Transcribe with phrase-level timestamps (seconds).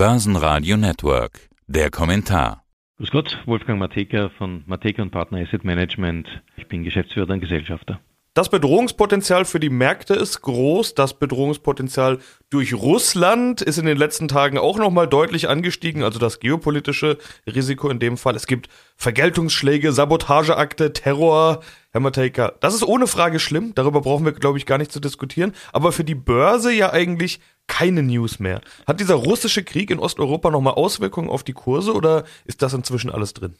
[0.00, 1.50] Börsenradio Network.
[1.66, 2.64] Der Kommentar.
[2.96, 6.26] Grüß Gott, Wolfgang Mateka von Mateka und Partner Asset Management.
[6.56, 8.00] Ich bin Geschäftsführer und Gesellschafter.
[8.32, 10.94] Das Bedrohungspotenzial für die Märkte ist groß.
[10.94, 16.02] Das Bedrohungspotenzial durch Russland ist in den letzten Tagen auch nochmal deutlich angestiegen.
[16.02, 18.36] Also das geopolitische Risiko in dem Fall.
[18.36, 21.60] Es gibt Vergeltungsschläge, Sabotageakte, Terror.
[21.90, 23.72] Herr Matejka, das ist ohne Frage schlimm.
[23.74, 25.52] Darüber brauchen wir, glaube ich, gar nicht zu diskutieren.
[25.72, 27.40] Aber für die Börse ja eigentlich
[27.70, 28.60] keine News mehr.
[28.86, 33.10] Hat dieser russische Krieg in Osteuropa nochmal Auswirkungen auf die Kurse oder ist das inzwischen
[33.10, 33.54] alles drin?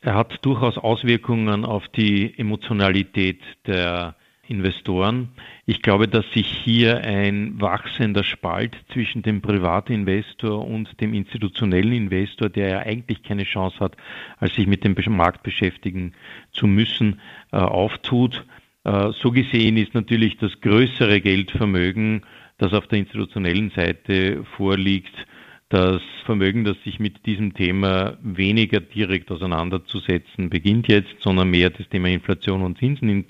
[0.00, 4.16] Er hat durchaus Auswirkungen auf die Emotionalität der
[4.48, 5.28] Investoren.
[5.66, 12.48] Ich glaube, dass sich hier ein wachsender Spalt zwischen dem Privatinvestor und dem institutionellen Investor,
[12.48, 13.96] der ja eigentlich keine Chance hat,
[14.38, 16.14] als sich mit dem Markt beschäftigen
[16.50, 17.20] zu müssen,
[17.52, 18.44] äh, auftut.
[18.84, 22.22] Äh, so gesehen ist natürlich das größere Geldvermögen,
[22.60, 25.14] das auf der institutionellen Seite vorliegt,
[25.70, 31.88] das Vermögen, das sich mit diesem Thema weniger direkt auseinanderzusetzen beginnt jetzt, sondern mehr das
[31.88, 33.24] Thema Inflation und Zinsen in,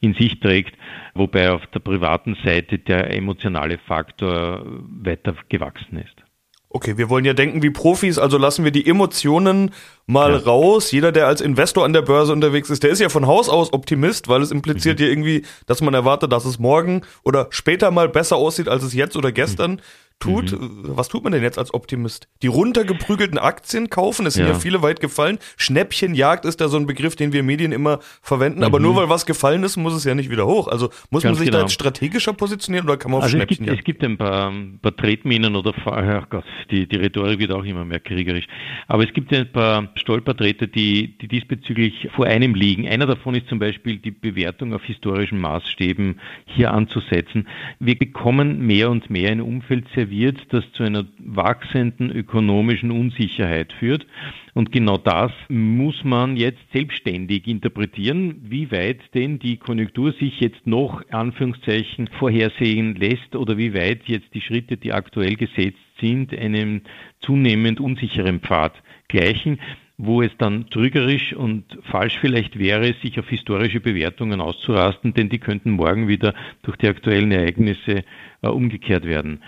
[0.00, 0.74] in sich trägt,
[1.14, 4.64] wobei auf der privaten Seite der emotionale Faktor
[5.02, 6.31] weiter gewachsen ist.
[6.74, 9.72] Okay, wir wollen ja denken wie Profis, also lassen wir die Emotionen
[10.06, 10.38] mal ja.
[10.38, 10.90] raus.
[10.90, 13.72] Jeder, der als Investor an der Börse unterwegs ist, der ist ja von Haus aus
[13.74, 15.04] Optimist, weil es impliziert mhm.
[15.04, 18.94] ja irgendwie, dass man erwartet, dass es morgen oder später mal besser aussieht, als es
[18.94, 19.72] jetzt oder gestern.
[19.72, 19.80] Mhm
[20.22, 20.52] tut.
[20.52, 20.82] Mhm.
[20.84, 22.28] Was tut man denn jetzt als Optimist?
[22.42, 24.52] Die runtergeprügelten Aktien kaufen, es sind ja.
[24.52, 25.38] ja viele weit gefallen.
[25.56, 28.64] Schnäppchenjagd ist da so ein Begriff, den wir Medien immer verwenden, mhm.
[28.64, 30.68] aber nur weil was gefallen ist, muss es ja nicht wieder hoch.
[30.68, 31.58] Also muss Ganz man sich genau.
[31.58, 34.16] da jetzt strategischer positionieren oder kann man auf also Schnäppchen es gibt, es gibt ein
[34.16, 38.46] paar, ein paar Tretminen oder, oh Gott, die, die Rhetorik wird auch immer mehr kriegerisch.
[38.86, 42.86] Aber es gibt ein paar Stolpertreter, die, die diesbezüglich vor einem liegen.
[42.86, 47.48] Einer davon ist zum Beispiel die Bewertung auf historischen Maßstäben hier anzusetzen.
[47.78, 53.72] Wir bekommen mehr und mehr ein Umfeld serviert, wird, das zu einer wachsenden ökonomischen Unsicherheit
[53.72, 54.06] führt.
[54.54, 60.64] Und genau das muss man jetzt selbstständig interpretieren, wie weit denn die Konjunktur sich jetzt
[60.66, 66.82] noch Anführungszeichen vorhersehen lässt oder wie weit jetzt die Schritte, die aktuell gesetzt sind, einem
[67.20, 68.74] zunehmend unsicheren Pfad
[69.08, 69.58] gleichen
[69.98, 75.38] wo es dann trügerisch und falsch vielleicht wäre, sich auf historische Bewertungen auszurasten, denn die
[75.38, 78.02] könnten morgen wieder durch die aktuellen Ereignisse
[78.42, 79.40] äh, umgekehrt werden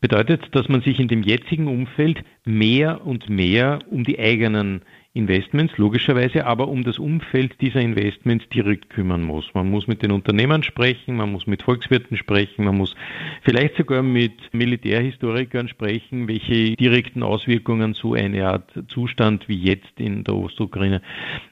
[0.00, 4.82] bedeutet, dass man sich in dem jetzigen Umfeld mehr und mehr um die eigenen
[5.14, 9.52] Investments, logischerweise, aber um das Umfeld dieser Investments direkt kümmern muss.
[9.54, 12.94] Man muss mit den Unternehmern sprechen, man muss mit Volkswirten sprechen, man muss
[13.42, 20.24] vielleicht sogar mit Militärhistorikern sprechen, welche direkten Auswirkungen so eine Art Zustand wie jetzt in
[20.24, 21.00] der Ostukraine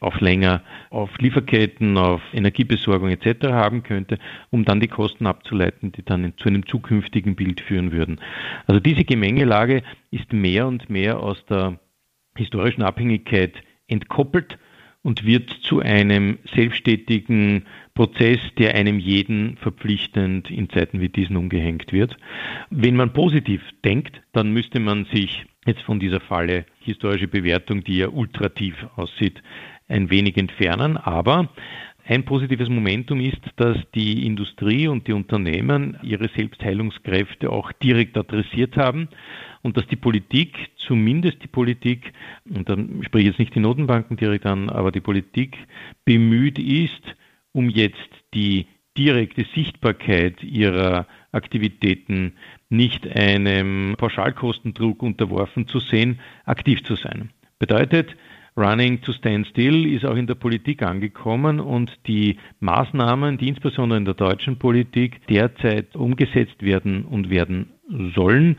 [0.00, 3.48] auf länger, auf Lieferketten, auf Energiebesorgung etc.
[3.48, 4.18] haben könnte,
[4.50, 8.20] um dann die Kosten abzuleiten, die dann zu einem zukünftigen Bild führen würden.
[8.66, 11.78] Also diese Gemengelage ist mehr und mehr aus der
[12.36, 13.54] historischen Abhängigkeit
[13.88, 14.58] entkoppelt
[15.02, 17.64] und wird zu einem selbstständigen
[17.94, 22.16] Prozess, der einem jeden verpflichtend in Zeiten wie diesen umgehängt wird.
[22.70, 27.98] Wenn man positiv denkt, dann müsste man sich jetzt von dieser Falle historische Bewertung, die
[27.98, 29.42] ja ultrativ aussieht,
[29.88, 30.96] ein wenig entfernen.
[30.96, 31.50] Aber
[32.08, 38.76] ein positives Momentum ist, dass die Industrie und die Unternehmen ihre Selbstheilungskräfte auch direkt adressiert
[38.76, 39.08] haben
[39.62, 42.12] und dass die Politik, zumindest die Politik,
[42.48, 45.58] und dann spreche ich jetzt nicht die Notenbanken direkt an, aber die Politik
[46.04, 47.02] bemüht ist,
[47.52, 52.34] um jetzt die direkte Sichtbarkeit ihrer Aktivitäten
[52.68, 57.30] nicht einem Pauschalkostendruck unterworfen zu sehen, aktiv zu sein.
[57.58, 58.16] Bedeutet,
[58.56, 63.98] Running to Stand Still ist auch in der Politik angekommen und die Maßnahmen, die insbesondere
[63.98, 67.70] in der deutschen Politik derzeit umgesetzt werden und werden
[68.14, 68.58] sollen,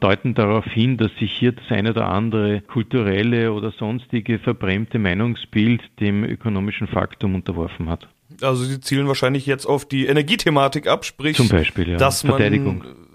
[0.00, 5.82] deuten darauf hin, dass sich hier das eine oder andere kulturelle oder sonstige verbrämte Meinungsbild
[5.98, 8.08] dem ökonomischen Faktum unterworfen hat.
[8.42, 11.96] Also Sie zielen wahrscheinlich jetzt auf die Energiethematik ab, sprich, Zum Beispiel, ja.
[11.96, 12.38] dass man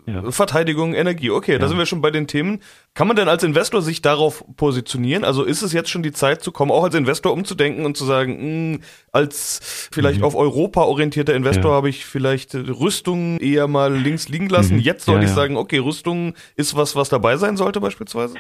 [0.06, 0.32] ja.
[0.32, 1.30] Verteidigung, Energie.
[1.30, 1.58] Okay, ja.
[1.60, 2.60] da sind wir schon bei den Themen.
[2.94, 5.24] Kann man denn als Investor sich darauf positionieren?
[5.24, 8.06] Also ist es jetzt schon die Zeit zu kommen, auch als Investor umzudenken und zu
[8.06, 8.82] sagen, mh, hm,
[9.12, 10.26] als vielleicht mhm.
[10.26, 11.78] auf Europa orientierter Investor ja.
[11.78, 14.76] habe ich vielleicht Rüstungen eher mal links liegen lassen.
[14.76, 14.82] Mhm.
[14.82, 18.36] Jetzt soll ich sagen, okay, Rüstung ist was, was dabei sein sollte beispielsweise?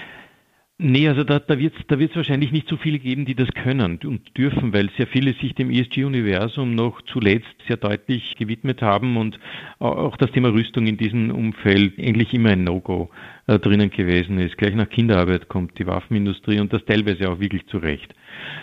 [0.80, 3.48] Nee, also da, da wird es da wird's wahrscheinlich nicht so viele geben, die das
[3.54, 9.16] können und dürfen, weil sehr viele sich dem ESG-Universum noch zuletzt sehr deutlich gewidmet haben
[9.16, 9.40] und
[9.78, 13.12] auch das Thema Rüstung in diesem Umfeld eigentlich immer ein No-Go
[13.46, 14.58] äh, drinnen gewesen ist.
[14.58, 18.16] Gleich nach Kinderarbeit kommt die Waffenindustrie und das teilweise auch wirklich zurecht.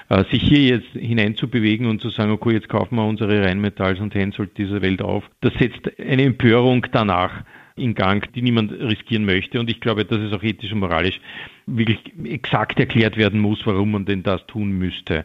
[0.09, 4.17] Äh, sich hier jetzt hineinzubewegen und zu sagen, okay, jetzt kaufen wir unsere Rheinmetalls und
[4.17, 7.45] Hensoldt dieser Welt auf, das setzt eine Empörung danach
[7.77, 9.61] in Gang, die niemand riskieren möchte.
[9.61, 11.21] Und ich glaube, dass es auch ethisch und moralisch
[11.67, 15.25] wirklich exakt erklärt werden muss, warum man denn das tun müsste.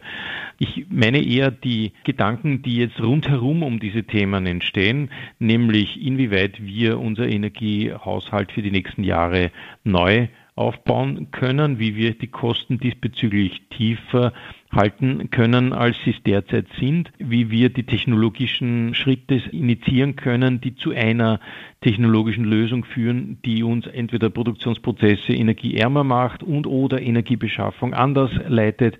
[0.58, 6.98] Ich meine eher die Gedanken, die jetzt rundherum um diese Themen entstehen, nämlich inwieweit wir
[6.98, 9.50] unser Energiehaushalt für die nächsten Jahre
[9.84, 14.32] neu aufbauen können, wie wir die Kosten diesbezüglich tiefer
[14.72, 20.74] halten können, als sie es derzeit sind, wie wir die technologischen Schritte initiieren können, die
[20.74, 21.40] zu einer
[21.86, 28.98] technologischen Lösung führen, die uns entweder Produktionsprozesse energieärmer macht und oder Energiebeschaffung anders leitet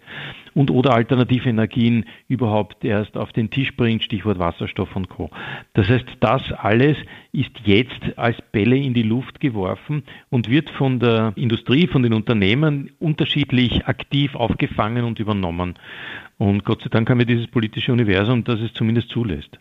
[0.54, 5.30] und oder alternative Energien überhaupt erst auf den Tisch bringt, Stichwort Wasserstoff und Co.
[5.74, 6.96] Das heißt, das alles
[7.32, 12.12] ist jetzt als Bälle in die Luft geworfen und wird von der Industrie, von den
[12.12, 15.74] Unternehmen unterschiedlich aktiv aufgefangen und übernommen.
[16.38, 19.58] Und Gott sei Dank haben wir dieses politische Universum, das es zumindest zulässt.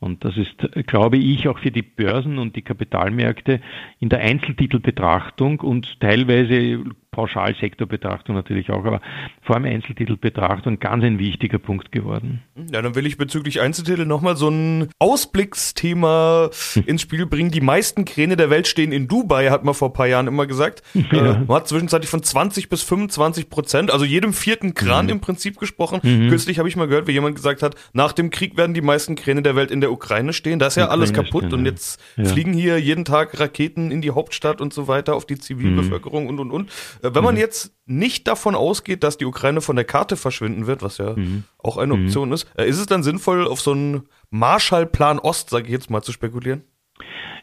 [0.00, 3.60] Und das ist, glaube ich, auch für die Börsen und die Kapitalmärkte
[4.00, 6.84] in der Einzeltitelbetrachtung und teilweise
[7.14, 9.00] Pauschalsektorbetrachtung natürlich auch, aber
[9.42, 12.42] vor allem Einzeltitelbetrachtung ganz ein wichtiger Punkt geworden.
[12.72, 16.50] Ja, dann will ich bezüglich Einzeltitel nochmal so ein Ausblicksthema
[16.86, 17.52] ins Spiel bringen.
[17.52, 20.46] Die meisten Kräne der Welt stehen in Dubai, hat man vor ein paar Jahren immer
[20.46, 20.82] gesagt.
[21.12, 21.32] Ja.
[21.32, 25.12] Äh, man hat zwischenzeitlich von 20 bis 25 Prozent, also jedem vierten Kran mhm.
[25.12, 26.00] im Prinzip gesprochen.
[26.02, 26.30] Mhm.
[26.30, 29.14] Kürzlich habe ich mal gehört, wie jemand gesagt hat, nach dem Krieg werden die meisten
[29.14, 30.58] Kräne der Welt in der Ukraine stehen.
[30.58, 32.24] Da ist ja alles kaputt stehen, und jetzt ja.
[32.24, 36.30] fliegen hier jeden Tag Raketen in die Hauptstadt und so weiter auf die Zivilbevölkerung mhm.
[36.30, 36.70] und und und.
[37.12, 37.40] Wenn man mhm.
[37.40, 41.44] jetzt nicht davon ausgeht, dass die Ukraine von der Karte verschwinden wird, was ja mhm.
[41.58, 42.06] auch eine mhm.
[42.06, 45.90] Option ist, äh, ist es dann sinnvoll, auf so einen Marshallplan Ost, sage ich jetzt
[45.90, 46.62] mal, zu spekulieren?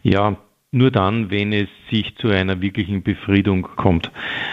[0.01, 0.37] Ja,
[0.71, 4.09] nur dann, wenn es sich zu einer wirklichen Befriedung kommt.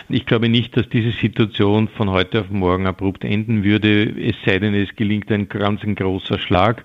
[0.08, 4.58] Ich glaube nicht, dass diese Situation von heute auf morgen abrupt enden würde, es sei
[4.58, 6.84] denn, es gelingt ein ganz ein großer Schlag.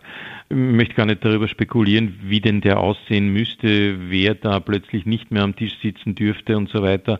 [0.50, 5.32] Ich möchte gar nicht darüber spekulieren, wie denn der aussehen müsste, wer da plötzlich nicht
[5.32, 7.20] mehr am Tisch sitzen dürfte und so weiter.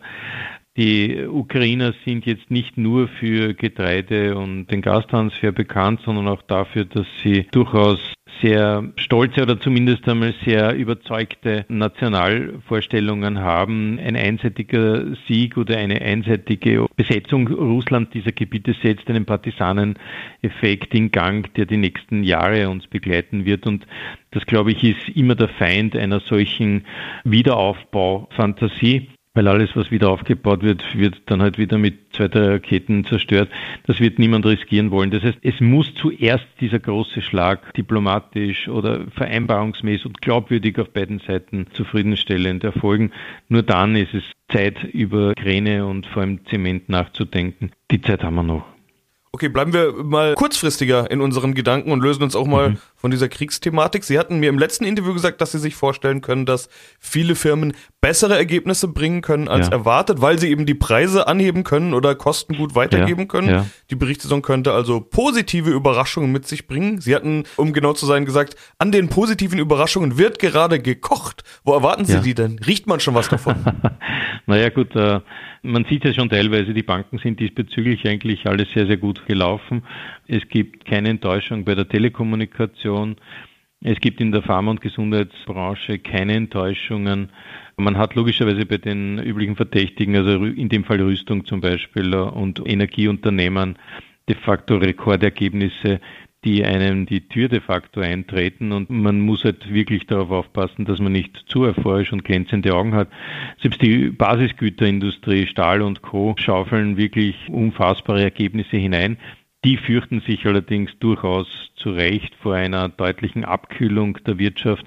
[0.76, 6.84] Die Ukrainer sind jetzt nicht nur für Getreide und den Gastransfer bekannt, sondern auch dafür,
[6.84, 8.00] dass sie durchaus
[8.42, 14.00] sehr stolze oder zumindest einmal sehr überzeugte Nationalvorstellungen haben.
[14.00, 21.54] Ein einseitiger Sieg oder eine einseitige Besetzung Russland dieser Gebiete setzt einen Partisaneneffekt in Gang,
[21.54, 23.66] der die nächsten Jahre uns begleiten wird.
[23.68, 23.86] Und
[24.32, 26.84] das, glaube ich, ist immer der Feind einer solchen
[27.22, 33.04] Wiederaufbaufantasie weil alles, was wieder aufgebaut wird, wird dann halt wieder mit zwei, drei Raketen
[33.04, 33.50] zerstört.
[33.86, 35.10] Das wird niemand riskieren wollen.
[35.10, 41.18] Das heißt, es muss zuerst dieser große Schlag diplomatisch oder vereinbarungsmäßig und glaubwürdig auf beiden
[41.18, 43.10] Seiten zufriedenstellend erfolgen.
[43.48, 44.22] Nur dann ist es
[44.52, 47.72] Zeit, über Kräne und vor allem Zement nachzudenken.
[47.90, 48.73] Die Zeit haben wir noch.
[49.34, 52.78] Okay, bleiben wir mal kurzfristiger in unseren Gedanken und lösen uns auch mal mhm.
[52.94, 54.04] von dieser Kriegsthematik.
[54.04, 56.68] Sie hatten mir im letzten Interview gesagt, dass Sie sich vorstellen können, dass
[57.00, 59.72] viele Firmen bessere Ergebnisse bringen können als ja.
[59.72, 63.26] erwartet, weil sie eben die Preise anheben können oder Kosten gut weitergeben ja.
[63.26, 63.48] können.
[63.48, 63.66] Ja.
[63.90, 67.00] Die Berichtssaison könnte also positive Überraschungen mit sich bringen.
[67.00, 71.42] Sie hatten, um genau zu sein, gesagt, an den positiven Überraschungen wird gerade gekocht.
[71.64, 72.60] Wo erwarten Sie die denn?
[72.60, 73.56] Riecht man schon was davon?
[74.46, 75.18] naja gut, äh,
[75.62, 79.82] man sieht ja schon teilweise, die Banken sind diesbezüglich eigentlich alles sehr, sehr gut gelaufen.
[80.26, 83.16] Es gibt keine Enttäuschung bei der Telekommunikation.
[83.82, 87.30] Es gibt in der Pharma- und Gesundheitsbranche keine Enttäuschungen.
[87.76, 92.66] Man hat logischerweise bei den üblichen Verdächtigen, also in dem Fall Rüstung zum Beispiel und
[92.66, 93.76] Energieunternehmen,
[94.28, 96.00] de facto Rekordergebnisse
[96.44, 100.98] die einem die Tür de facto eintreten und man muss halt wirklich darauf aufpassen, dass
[100.98, 103.08] man nicht zu euphorisch und glänzende Augen hat.
[103.60, 106.34] Selbst die Basisgüterindustrie, Stahl und Co.
[106.38, 109.16] schaufeln wirklich unfassbare Ergebnisse hinein.
[109.64, 114.84] Die fürchten sich allerdings durchaus zu Recht vor einer deutlichen Abkühlung der Wirtschaft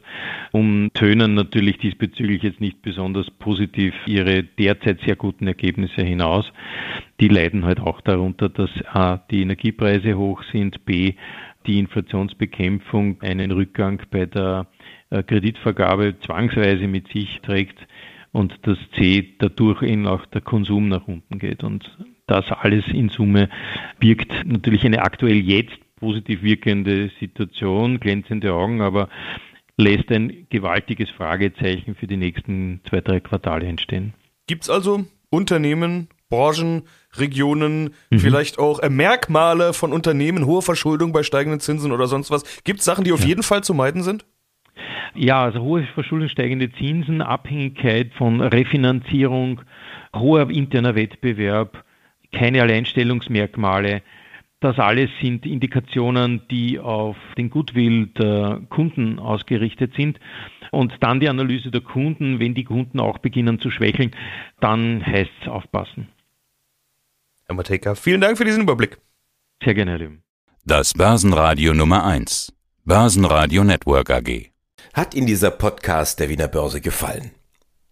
[0.51, 6.45] und tönen natürlich diesbezüglich jetzt nicht besonders positiv ihre derzeit sehr guten Ergebnisse hinaus.
[7.19, 11.15] Die leiden halt auch darunter, dass A, die Energiepreise hoch sind, B,
[11.65, 14.67] die Inflationsbekämpfung einen Rückgang bei der
[15.09, 17.79] äh, Kreditvergabe zwangsweise mit sich trägt
[18.31, 21.63] und das C dadurch eben auch der Konsum nach unten geht.
[21.63, 21.89] Und
[22.27, 23.49] das alles in Summe
[23.99, 29.09] birgt natürlich eine aktuell jetzt positiv wirkende Situation, glänzende Augen, aber
[29.77, 34.13] lässt ein gewaltiges Fragezeichen für die nächsten zwei, drei Quartale entstehen.
[34.47, 36.83] Gibt es also Unternehmen, Branchen,
[37.15, 38.19] Regionen, mhm.
[38.19, 42.63] vielleicht auch äh, Merkmale von Unternehmen, hohe Verschuldung bei steigenden Zinsen oder sonst was.
[42.63, 43.27] Gibt es Sachen, die auf ja.
[43.27, 44.25] jeden Fall zu meiden sind?
[45.15, 49.61] Ja, also hohe Verschuldung, steigende Zinsen, Abhängigkeit von Refinanzierung,
[50.13, 51.83] hoher interner Wettbewerb,
[52.37, 54.01] keine Alleinstellungsmerkmale.
[54.59, 60.19] Das alles sind Indikationen, die auf den Goodwill der Kunden ausgerichtet sind.
[60.71, 64.11] Und dann die Analyse der Kunden, wenn die Kunden auch beginnen zu schwächeln,
[64.59, 66.09] dann heißt es aufpassen.
[67.45, 68.97] Herr Mateka, vielen Dank für diesen Überblick.
[69.63, 70.21] Sehr gerne, Herr Lüm.
[70.65, 72.53] Das Börsenradio Nummer 1.
[72.83, 74.51] Börsenradio Network AG.
[74.93, 77.31] Hat Ihnen dieser Podcast der Wiener Börse gefallen?